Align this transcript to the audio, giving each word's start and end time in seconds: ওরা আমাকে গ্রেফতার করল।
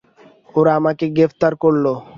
ওরা 0.55 0.71
আমাকে 0.79 1.05
গ্রেফতার 1.15 1.53
করল। 1.63 1.85